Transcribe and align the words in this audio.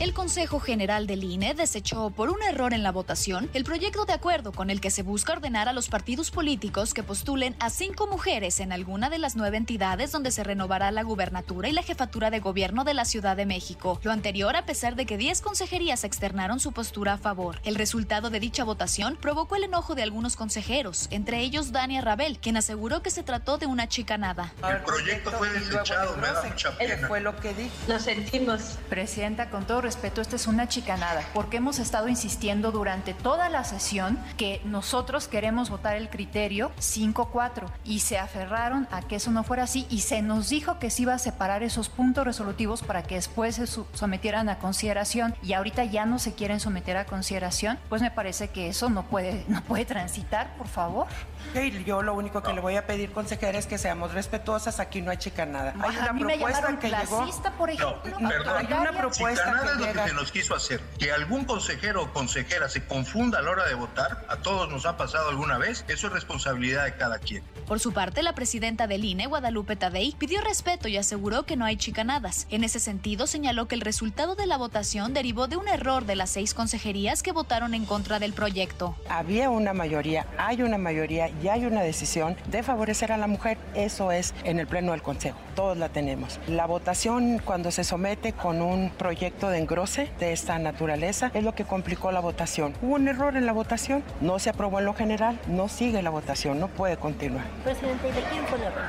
El 0.00 0.14
Consejo 0.14 0.60
General 0.60 1.08
del 1.08 1.24
INE 1.24 1.54
desechó 1.54 2.10
por 2.10 2.30
un 2.30 2.40
error 2.48 2.72
en 2.72 2.84
la 2.84 2.92
votación 2.92 3.50
el 3.52 3.64
proyecto 3.64 4.04
de 4.04 4.12
acuerdo 4.12 4.52
con 4.52 4.70
el 4.70 4.80
que 4.80 4.92
se 4.92 5.02
busca 5.02 5.32
ordenar 5.32 5.68
a 5.68 5.72
los 5.72 5.88
partidos 5.88 6.30
políticos 6.30 6.94
que 6.94 7.02
postulen 7.02 7.56
a 7.58 7.68
cinco 7.68 8.06
mujeres 8.06 8.60
en 8.60 8.70
alguna 8.70 9.10
de 9.10 9.18
las 9.18 9.34
nueve 9.34 9.56
entidades 9.56 10.12
donde 10.12 10.30
se 10.30 10.44
renovará 10.44 10.92
la 10.92 11.02
gubernatura 11.02 11.68
y 11.68 11.72
la 11.72 11.82
jefatura 11.82 12.30
de 12.30 12.38
gobierno 12.38 12.84
de 12.84 12.94
la 12.94 13.04
Ciudad 13.04 13.36
de 13.36 13.44
México. 13.44 13.98
Lo 14.04 14.12
anterior 14.12 14.54
a 14.54 14.64
pesar 14.64 14.94
de 14.94 15.04
que 15.04 15.18
diez 15.18 15.40
consejerías 15.40 16.04
externaron 16.04 16.60
su 16.60 16.70
postura 16.70 17.14
a 17.14 17.18
favor. 17.18 17.60
El 17.64 17.74
resultado 17.74 18.30
de 18.30 18.38
dicha 18.38 18.62
votación 18.62 19.18
provocó 19.20 19.56
el 19.56 19.64
enojo 19.64 19.96
de 19.96 20.04
algunos 20.04 20.36
consejeros, 20.36 21.08
entre 21.10 21.40
ellos 21.40 21.72
Dania 21.72 22.02
Rabel, 22.02 22.38
quien 22.38 22.56
aseguró 22.56 23.02
que 23.02 23.10
se 23.10 23.24
trató 23.24 23.58
de 23.58 23.66
una 23.66 23.88
chicanada. 23.88 24.52
El 24.62 24.80
proyecto 24.84 25.32
fue 25.32 25.50
desechado, 25.50 26.16
me 26.18 26.28
da 26.28 26.44
mucha 26.44 26.78
pena. 26.78 27.08
fue 27.08 27.20
lo 27.20 27.34
que 27.34 27.52
dijo. 27.52 27.74
Lo 27.88 27.98
sentimos. 27.98 28.78
Presidenta, 28.88 29.50
con 29.50 29.66
todo 29.66 29.87
respeto, 29.88 30.20
esta 30.20 30.36
es 30.36 30.46
una 30.46 30.68
chicanada, 30.68 31.22
porque 31.32 31.56
hemos 31.56 31.78
estado 31.78 32.08
insistiendo 32.08 32.72
durante 32.72 33.14
toda 33.14 33.48
la 33.48 33.64
sesión 33.64 34.18
que 34.36 34.60
nosotros 34.66 35.28
queremos 35.28 35.70
votar 35.70 35.96
el 35.96 36.10
criterio 36.10 36.70
5-4 36.78 37.64
y 37.86 38.00
se 38.00 38.18
aferraron 38.18 38.86
a 38.90 39.00
que 39.00 39.16
eso 39.16 39.30
no 39.30 39.44
fuera 39.44 39.62
así 39.62 39.86
y 39.88 40.00
se 40.00 40.20
nos 40.20 40.50
dijo 40.50 40.78
que 40.78 40.90
se 40.90 41.02
iba 41.02 41.14
a 41.14 41.18
separar 41.18 41.62
esos 41.62 41.88
puntos 41.88 42.26
resolutivos 42.26 42.82
para 42.82 43.02
que 43.02 43.14
después 43.14 43.54
se 43.54 43.66
sometieran 43.66 44.50
a 44.50 44.58
consideración 44.58 45.34
y 45.42 45.54
ahorita 45.54 45.84
ya 45.84 46.04
no 46.04 46.18
se 46.18 46.34
quieren 46.34 46.60
someter 46.60 46.98
a 46.98 47.06
consideración, 47.06 47.78
pues 47.88 48.02
me 48.02 48.10
parece 48.10 48.48
que 48.48 48.68
eso 48.68 48.90
no 48.90 49.04
puede, 49.04 49.44
no 49.48 49.62
puede 49.62 49.86
transitar, 49.86 50.54
por 50.58 50.68
favor. 50.68 51.06
Okay, 51.50 51.82
yo 51.84 52.02
lo 52.02 52.12
único 52.12 52.42
que 52.42 52.52
le 52.52 52.60
voy 52.60 52.76
a 52.76 52.86
pedir, 52.86 53.10
consejera, 53.12 53.58
es 53.58 53.66
que 53.66 53.78
seamos 53.78 54.12
respetuosas. 54.12 54.80
Aquí 54.80 55.00
no 55.00 55.10
hay 55.10 55.16
chicanada. 55.16 55.72
Hay 55.80 55.96
una 55.96 56.10
a 56.10 56.12
mí 56.12 56.24
propuesta 56.24 56.68
me 56.68 56.78
que 56.78 56.88
clasista, 56.88 57.48
llegó. 57.48 57.56
por 57.56 57.70
ejemplo. 57.70 58.20
No, 58.20 58.28
perdón. 58.28 58.56
Hay 58.58 58.66
una 58.66 58.92
propuesta 58.92 59.44
Chicanada 59.44 59.77
es 59.84 59.94
lo 59.94 60.02
que 60.02 60.08
se 60.08 60.14
nos 60.14 60.32
quiso 60.32 60.54
hacer. 60.54 60.80
Que 60.98 61.12
algún 61.12 61.44
consejero 61.44 62.02
o 62.02 62.12
consejera 62.12 62.68
se 62.68 62.84
confunda 62.84 63.38
a 63.38 63.42
la 63.42 63.50
hora 63.50 63.66
de 63.66 63.74
votar, 63.74 64.26
a 64.28 64.36
todos 64.36 64.70
nos 64.70 64.86
ha 64.86 64.96
pasado 64.96 65.28
alguna 65.28 65.58
vez, 65.58 65.84
eso 65.88 66.06
es 66.06 66.12
responsabilidad 66.12 66.84
de 66.84 66.96
cada 66.96 67.18
quien. 67.18 67.42
Por 67.66 67.80
su 67.80 67.92
parte, 67.92 68.22
la 68.22 68.34
presidenta 68.34 68.86
del 68.86 69.04
INE, 69.04 69.26
Guadalupe 69.26 69.76
Tadei, 69.76 70.14
pidió 70.18 70.40
respeto 70.40 70.88
y 70.88 70.96
aseguró 70.96 71.44
que 71.44 71.56
no 71.56 71.64
hay 71.64 71.76
chicanadas. 71.76 72.46
En 72.50 72.64
ese 72.64 72.80
sentido, 72.80 73.26
señaló 73.26 73.68
que 73.68 73.74
el 73.74 73.80
resultado 73.82 74.34
de 74.34 74.46
la 74.46 74.56
votación 74.56 75.14
derivó 75.14 75.48
de 75.48 75.56
un 75.56 75.68
error 75.68 76.06
de 76.06 76.16
las 76.16 76.30
seis 76.30 76.54
consejerías 76.54 77.22
que 77.22 77.32
votaron 77.32 77.74
en 77.74 77.84
contra 77.84 78.18
del 78.18 78.32
proyecto. 78.32 78.96
Había 79.08 79.50
una 79.50 79.72
mayoría, 79.72 80.26
hay 80.38 80.62
una 80.62 80.78
mayoría 80.78 81.28
y 81.42 81.48
hay 81.48 81.66
una 81.66 81.82
decisión 81.82 82.36
de 82.46 82.62
favorecer 82.62 83.12
a 83.12 83.16
la 83.16 83.26
mujer. 83.26 83.58
Eso 83.74 84.12
es 84.12 84.34
en 84.44 84.58
el 84.58 84.66
Pleno 84.66 84.92
del 84.92 85.02
Consejo. 85.02 85.38
Todos 85.54 85.76
la 85.76 85.88
tenemos. 85.90 86.40
La 86.48 86.66
votación 86.66 87.38
cuando 87.38 87.70
se 87.70 87.84
somete 87.84 88.32
con 88.32 88.62
un 88.62 88.90
proyecto 88.90 89.50
de 89.50 89.58
engrose 89.68 90.10
de 90.18 90.32
esta 90.32 90.58
naturaleza 90.58 91.30
es 91.34 91.44
lo 91.44 91.54
que 91.54 91.64
complicó 91.64 92.10
la 92.10 92.20
votación. 92.20 92.72
Hubo 92.80 92.94
un 92.94 93.06
error 93.06 93.36
en 93.36 93.44
la 93.44 93.52
votación, 93.52 94.02
no 94.22 94.38
se 94.38 94.48
aprobó 94.48 94.78
en 94.78 94.86
lo 94.86 94.94
general, 94.94 95.38
no 95.46 95.68
sigue 95.68 96.00
la 96.00 96.08
votación, 96.08 96.58
no 96.58 96.68
puede 96.68 96.96
continuar. 96.96 97.44
Presidente, 97.64 98.08
¿y 98.08 98.12
de 98.12 98.22
quién 98.30 98.44
fue 98.46 98.58
la 98.60 98.66
error? 98.68 98.82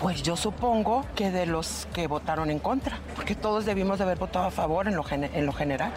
Pues 0.00 0.22
yo 0.22 0.36
supongo 0.36 1.04
que 1.16 1.32
de 1.32 1.44
los 1.44 1.88
que 1.92 2.06
votaron 2.06 2.50
en 2.50 2.60
contra, 2.60 2.98
porque 3.16 3.34
todos 3.34 3.64
debimos 3.66 3.98
de 3.98 4.04
haber 4.04 4.16
votado 4.18 4.46
a 4.46 4.50
favor 4.52 4.86
en 4.86 4.94
lo, 4.94 5.02
gen- 5.02 5.28
en 5.34 5.44
lo 5.44 5.52
general. 5.52 5.92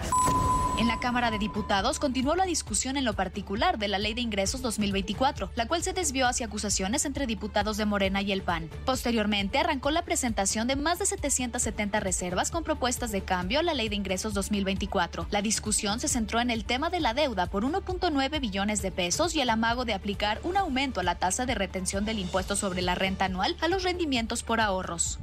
En 0.76 0.88
la 0.88 1.00
Cámara 1.00 1.30
de 1.30 1.38
Diputados 1.38 2.00
continuó 2.00 2.36
la 2.36 2.46
discusión 2.46 2.98
en 2.98 3.06
lo 3.06 3.14
particular 3.14 3.78
de 3.78 3.88
la 3.88 4.00
Ley 4.00 4.16
de 4.16 4.22
Ingresos 4.22 4.64
2024, 4.64 5.52
la 5.54 5.68
cual 5.68 5.84
se 5.84 5.94
desvió 5.94 6.28
hacia 6.28 6.48
acusaciones 6.48 7.06
entre 7.06 7.28
diputados 7.28 7.78
de 7.78 7.86
Morena 7.86 8.24
y 8.24 8.32
el 8.32 8.42
PAN. 8.42 8.72
Posteriormente 8.84 9.60
arrancó 9.60 9.92
la 9.92 10.04
presentación 10.04 10.68
de 10.68 10.76
más 10.76 10.98
de 10.98 11.06
770 11.06 12.00
reservas 12.00 12.50
con 12.50 12.64
propuestas 12.64 13.12
de 13.12 13.22
cambio 13.22 13.60
a 13.60 13.64
la 13.64 13.76
Ley 13.76 13.88
de 13.88 13.96
Ingresos 13.96 14.34
2024. 14.34 15.28
La 15.30 15.44
discusión 15.44 16.00
se 16.00 16.08
centró 16.08 16.42
en 16.42 16.50
el 16.50 16.66
tema 16.66 16.90
de 16.90 17.02
la 17.02 17.14
deuda 17.14 17.46
por 17.46 17.66
1.9 17.66 18.42
billones 18.42 18.82
de 18.82 18.92
pesos 18.92 19.36
y 19.36 19.42
el 19.42 19.52
amago 19.52 19.86
de 19.86 19.94
aplicar 19.94 20.42
un 20.44 20.58
aumento 20.58 21.00
a 21.00 21.04
la 21.04 21.20
tasa 21.20 21.46
de 21.46 21.54
retención 21.54 22.04
del 22.04 22.18
impuesto 22.18 22.56
sobre 22.56 22.82
la 22.82 22.96
renta 22.96 23.26
anual 23.26 23.56
a 23.62 23.68
los 23.68 23.84
rendimientos 23.84 24.42
por 24.42 24.60
ahorros. 24.60 25.20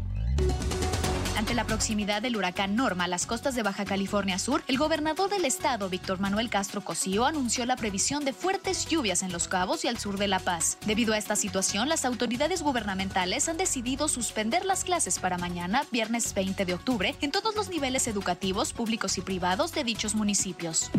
Ante 1.40 1.54
la 1.54 1.64
proximidad 1.64 2.20
del 2.20 2.36
huracán 2.36 2.76
Norma 2.76 3.04
a 3.04 3.08
las 3.08 3.24
costas 3.24 3.54
de 3.54 3.62
Baja 3.62 3.86
California 3.86 4.38
Sur, 4.38 4.62
el 4.68 4.76
gobernador 4.76 5.30
del 5.30 5.46
estado, 5.46 5.88
Víctor 5.88 6.20
Manuel 6.20 6.50
Castro 6.50 6.82
Cosío, 6.82 7.24
anunció 7.24 7.64
la 7.64 7.76
previsión 7.76 8.26
de 8.26 8.34
fuertes 8.34 8.84
lluvias 8.84 9.22
en 9.22 9.32
Los 9.32 9.48
Cabos 9.48 9.82
y 9.86 9.88
al 9.88 9.96
sur 9.96 10.18
de 10.18 10.28
La 10.28 10.40
Paz. 10.40 10.76
Debido 10.84 11.14
a 11.14 11.16
esta 11.16 11.36
situación, 11.36 11.88
las 11.88 12.04
autoridades 12.04 12.60
gubernamentales 12.60 13.48
han 13.48 13.56
decidido 13.56 14.06
suspender 14.06 14.66
las 14.66 14.84
clases 14.84 15.18
para 15.18 15.38
mañana, 15.38 15.86
viernes 15.90 16.34
20 16.34 16.66
de 16.66 16.74
octubre, 16.74 17.16
en 17.22 17.30
todos 17.30 17.56
los 17.56 17.70
niveles 17.70 18.06
educativos, 18.06 18.74
públicos 18.74 19.16
y 19.16 19.22
privados 19.22 19.72
de 19.72 19.82
dichos 19.82 20.14
municipios. 20.14 20.90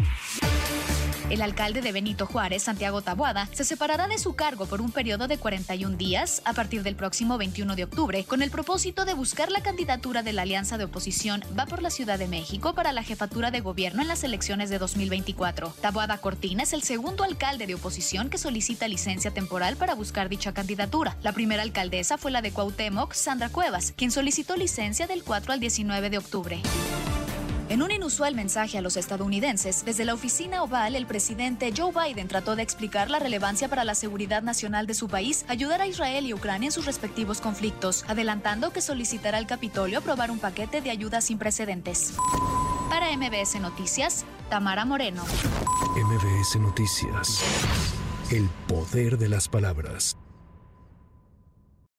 El 1.32 1.42
alcalde 1.42 1.80
de 1.80 1.94
Benito 1.94 2.26
Juárez, 2.26 2.64
Santiago 2.64 3.02
Taboada, 3.02 3.48
se 3.54 3.64
separará 3.64 4.10
de 4.10 4.18
su 4.18 4.36
cargo 4.36 4.66
por 4.66 4.82
un 4.82 4.92
periodo 4.92 5.30
de 5.30 5.38
41 5.38 5.96
días 5.96 6.42
a 6.44 6.52
partir 6.52 6.84
del 6.84 6.98
próximo 6.98 7.38
21 7.38 7.78
de 7.78 7.86
octubre, 7.86 8.26
con 8.26 8.42
el 8.42 8.52
propósito 8.52 9.06
de 9.06 9.14
buscar 9.14 9.50
la 9.50 9.64
candidatura 9.64 10.24
de 10.24 10.31
la 10.34 10.44
alianza 10.44 10.78
de 10.78 10.86
oposición 10.86 11.44
Va 11.58 11.66
por 11.66 11.82
la 11.82 11.90
Ciudad 11.90 12.20
de 12.20 12.28
México 12.28 12.74
para 12.74 12.92
la 12.92 13.04
jefatura 13.04 13.52
de 13.52 13.62
gobierno 13.62 14.02
en 14.02 14.08
las 14.08 14.24
elecciones 14.24 14.70
de 14.70 14.80
2024. 14.80 15.74
Taboada 15.82 16.18
Cortina 16.18 16.64
es 16.64 16.74
el 16.74 16.84
segundo 16.84 17.24
alcalde 17.24 17.68
de 17.68 17.76
oposición 17.76 18.30
que 18.30 18.38
solicita 18.38 18.88
licencia 18.88 19.32
temporal 19.32 19.76
para 19.78 19.96
buscar 19.96 20.30
dicha 20.30 20.54
candidatura. 20.54 21.18
La 21.22 21.34
primera 21.34 21.64
alcaldesa 21.64 22.18
fue 22.18 22.32
la 22.32 22.42
de 22.42 22.52
Cuauhtémoc, 22.52 23.14
Sandra 23.14 23.50
Cuevas, 23.50 23.94
quien 23.96 24.12
solicitó 24.12 24.56
licencia 24.56 25.08
del 25.08 25.24
4 25.24 25.54
al 25.54 25.60
19 25.60 26.10
de 26.10 26.18
octubre. 26.18 26.62
En 27.72 27.82
un 27.82 27.90
inusual 27.90 28.36
mensaje 28.36 28.78
a 28.78 28.82
los 28.82 28.98
estadounidenses, 28.98 29.86
desde 29.86 30.04
la 30.04 30.14
oficina 30.14 30.62
oval, 30.62 30.94
el 30.94 31.06
presidente 31.06 31.72
Joe 31.74 31.94
Biden 31.94 32.28
trató 32.28 32.58
de 32.58 32.64
explicar 32.64 33.10
la 33.10 33.18
relevancia 33.18 33.70
para 33.70 33.86
la 33.86 33.96
seguridad 33.96 34.44
nacional 34.44 34.88
de 34.88 34.94
su 34.94 35.08
país 35.08 35.46
ayudar 35.48 35.80
a 35.80 35.88
Israel 35.88 36.26
y 36.26 36.34
Ucrania 36.34 36.68
en 36.68 36.74
sus 36.74 36.86
respectivos 36.86 37.40
conflictos, 37.40 38.04
adelantando 38.10 38.74
que 38.74 38.82
solicitará 38.82 39.38
al 39.38 39.48
Capitolio 39.48 40.00
aprobar 40.00 40.32
un 40.32 40.40
paquete 40.40 40.82
de 40.82 40.92
ayuda 40.92 41.22
sin 41.22 41.38
precedentes. 41.38 42.14
Para 42.90 43.16
MBS 43.16 43.62
Noticias, 43.62 44.26
Tamara 44.50 44.84
Moreno. 44.84 45.24
MBS 45.96 46.60
Noticias. 46.60 47.40
El 48.32 48.50
poder 48.68 49.18
de 49.18 49.30
las 49.30 49.48
palabras. 49.48 50.18